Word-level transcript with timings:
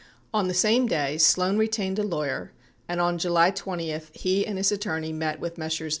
85 0.29 0.29
On 0.33 0.47
the 0.47 0.53
same 0.55 0.87
day, 0.87 1.19
Sloan 1.19 1.57
retained 1.59 1.99
a 1.99 2.01
lawyer 2.03 2.53
and 2.87 2.99
on 2.99 3.19
July 3.19 3.51
20 3.51 3.95
he 4.13 4.47
and 4.47 4.57
his 4.57 4.71
attorney 4.71 5.13
met 5.13 5.39
with 5.39 5.59
Messrs. 5.59 5.89